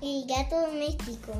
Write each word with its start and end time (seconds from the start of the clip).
El 0.00 0.26
gato 0.26 0.60
doméstico. 0.60 1.32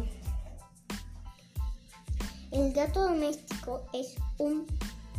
El 2.51 2.73
gato 2.73 3.05
doméstico 3.05 3.83
es 3.93 4.17
un 4.39 4.67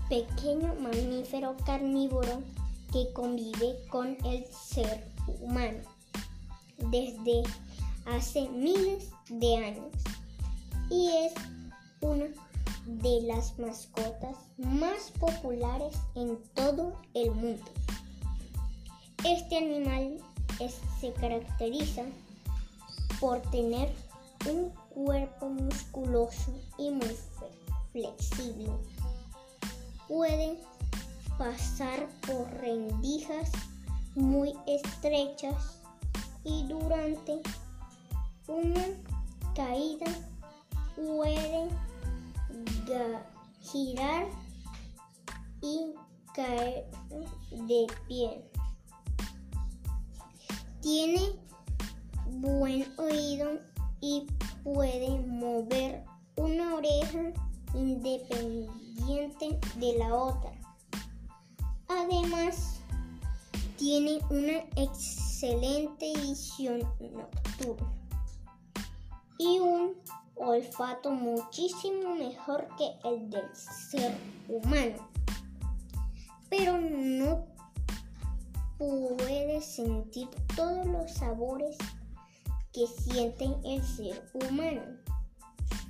pequeño 0.09 0.75
mamífero 0.75 1.55
carnívoro 1.65 2.43
que 2.91 3.13
convive 3.13 3.77
con 3.89 4.17
el 4.25 4.45
ser 4.47 5.09
humano 5.41 5.79
desde 6.77 7.43
hace 8.05 8.49
miles 8.49 9.09
de 9.29 9.55
años 9.55 9.93
y 10.89 11.07
es 11.07 11.33
una 12.01 12.25
de 12.85 13.21
las 13.21 13.57
mascotas 13.57 14.35
más 14.57 15.11
populares 15.17 15.95
en 16.15 16.37
todo 16.55 16.99
el 17.13 17.31
mundo. 17.31 17.63
Este 19.23 19.57
animal 19.57 20.17
se 20.99 21.13
caracteriza 21.13 22.03
por 23.19 23.41
tener 23.51 23.93
un 24.49 24.69
cuerpo 24.89 25.49
musculoso 25.49 26.53
y 26.77 26.91
muy 26.91 27.15
flexible. 27.91 28.71
Puede 30.07 30.57
pasar 31.37 32.07
por 32.25 32.49
rendijas 32.61 33.51
muy 34.15 34.53
estrechas 34.67 35.79
y 36.43 36.65
durante 36.67 37.41
una 38.47 38.85
caída 39.55 40.07
puede 40.95 41.69
girar 43.61 44.25
y 45.61 45.93
caer 46.33 46.89
de 47.51 47.87
pie. 48.07 48.43
Tiene 50.81 51.48
buen 52.31 52.85
oído 52.97 53.59
y 54.01 54.27
puede 54.63 55.19
mover 55.19 56.03
una 56.35 56.75
oreja 56.75 57.33
independiente 57.73 59.59
de 59.75 59.97
la 59.97 60.13
otra. 60.13 60.51
Además, 61.87 62.79
tiene 63.77 64.19
una 64.29 64.57
excelente 64.75 66.13
visión 66.21 66.79
nocturna 66.99 67.93
y 69.37 69.59
un 69.59 69.95
olfato 70.35 71.11
muchísimo 71.11 72.15
mejor 72.15 72.67
que 72.77 72.91
el 73.07 73.29
del 73.29 73.55
ser 73.55 74.15
humano. 74.47 75.07
Pero 76.49 76.77
no 76.77 77.45
puede 78.77 79.61
sentir 79.61 80.29
todos 80.55 80.85
los 80.85 81.11
sabores 81.11 81.77
que 82.73 82.87
sienten 82.87 83.55
el 83.65 83.83
ser 83.83 84.23
humano. 84.33 84.81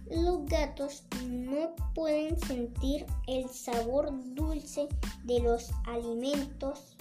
Los 0.10 0.46
gatos 0.46 1.04
no 1.28 1.76
pueden 1.94 2.40
sentir 2.40 3.06
el 3.28 3.48
sabor 3.50 4.10
dulce 4.34 4.88
de 5.24 5.40
los 5.40 5.72
alimentos. 5.86 6.96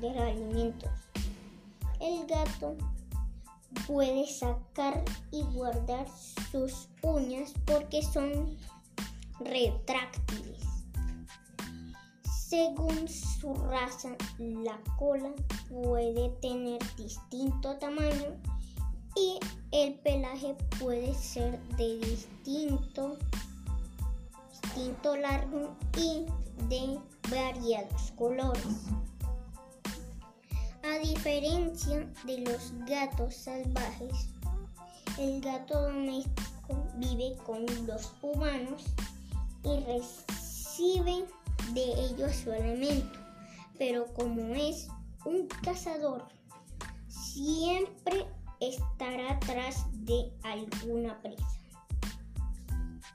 De 0.00 0.10
los 0.14 0.22
alimentos. 0.22 0.90
El 2.00 2.26
gato 2.26 2.76
puede 3.86 4.26
sacar 4.26 5.04
y 5.30 5.42
guardar 5.54 6.06
sus 6.50 6.88
uñas 7.02 7.52
porque 7.66 8.02
son 8.02 8.56
retráctiles. 9.40 10.60
Según 12.48 13.08
su 13.08 13.54
raza, 13.54 14.16
la 14.38 14.80
cola 14.98 15.32
puede 15.68 16.30
tener 16.40 16.80
distinto 16.96 17.76
tamaño 17.76 18.40
el 19.90 19.96
pelaje 19.96 20.54
puede 20.78 21.12
ser 21.14 21.58
de 21.76 21.98
distinto, 21.98 23.18
distinto 24.62 25.16
largo 25.16 25.74
y 25.96 26.26
de 26.68 26.96
variados 27.28 28.12
colores. 28.16 28.86
A 30.84 30.98
diferencia 30.98 32.08
de 32.24 32.38
los 32.38 32.72
gatos 32.86 33.34
salvajes, 33.34 34.28
el 35.18 35.40
gato 35.40 35.82
doméstico 35.82 36.86
vive 36.96 37.36
con 37.44 37.66
los 37.84 38.12
humanos 38.22 38.84
y 39.64 39.80
recibe 39.86 41.24
de 41.72 41.92
ellos 42.04 42.36
su 42.36 42.52
alimento, 42.52 43.18
pero 43.76 44.06
como 44.14 44.54
es 44.54 44.86
un 45.24 45.48
cazador, 45.64 46.28
siempre 47.08 48.24
estará 48.60 49.32
atrás 49.32 49.86
de 50.04 50.32
alguna 50.42 51.20
presa, 51.22 51.58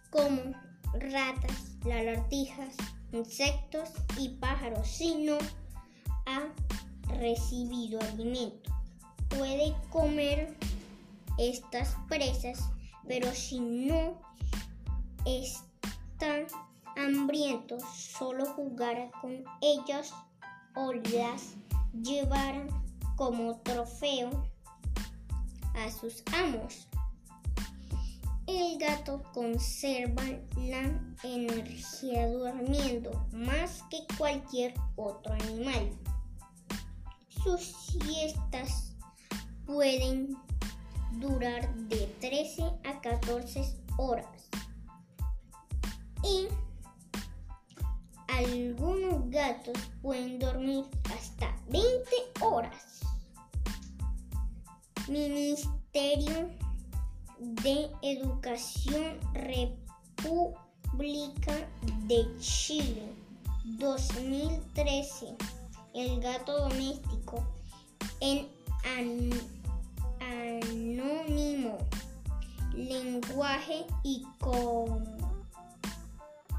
como 0.10 0.54
ratas, 0.94 1.78
lagartijas, 1.84 2.76
insectos 3.12 3.90
y 4.18 4.30
pájaros, 4.30 4.88
si 4.88 5.26
no 5.26 5.38
ha 6.26 6.48
recibido 7.20 8.00
alimento. 8.02 8.72
Puede 9.30 9.76
comer 9.90 10.58
estas 11.38 11.96
presas, 12.08 12.60
pero 13.08 13.32
si 13.34 13.60
no 13.60 14.20
están 15.26 16.48
hambrientos, 16.96 17.84
solo 17.84 18.46
jugará 18.46 19.12
con 19.22 19.44
ellas 19.62 20.14
o 20.76 20.94
las 20.94 21.56
llevará 22.02 22.66
como 23.16 23.58
trofeo 23.60 24.30
a 25.78 25.92
sus 25.92 26.24
amos. 26.34 26.88
El 28.48 28.78
gato 28.78 29.24
conserva 29.34 30.24
la 30.58 31.00
energía 31.24 32.28
durmiendo 32.28 33.26
más 33.32 33.84
que 33.90 34.06
cualquier 34.18 34.74
otro 34.96 35.34
animal. 35.34 35.90
Sus 37.44 37.62
siestas 37.62 38.94
pueden 39.66 40.38
durar 41.14 41.74
de 41.76 42.08
13 42.20 42.64
a 42.84 43.02
14 43.02 43.64
horas. 43.98 44.50
Y 46.24 46.48
algunos 48.28 49.30
gatos 49.30 49.78
pueden 50.02 50.40
dormir 50.40 50.86
hasta 51.16 51.55
Ministerio 55.08 56.50
de 57.38 57.92
Educación 58.02 59.20
República 59.34 60.58
de 62.08 62.26
Chile 62.40 63.14
2013. 63.78 65.36
El 65.94 66.20
gato 66.22 66.70
doméstico 66.70 67.44
en 68.20 68.48
anónimo, 70.42 71.78
lenguaje 72.74 73.86
y 74.02 74.26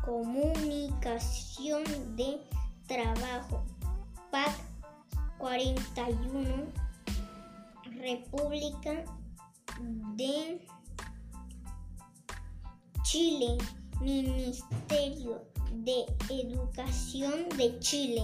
comunicación 0.05 1.83
de 2.15 2.41
trabajo. 2.87 3.65
PAC 4.31 4.55
41 5.39 6.86
República 7.99 9.05
de 10.17 10.67
Chile, 13.05 13.59
Ministerio 14.00 15.43
de 15.73 16.05
Educación 16.31 17.49
de 17.56 17.79
Chile. 17.81 18.23